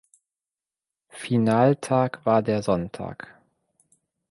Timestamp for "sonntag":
2.63-3.37